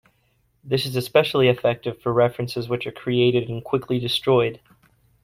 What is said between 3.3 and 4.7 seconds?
and quickly destroyed.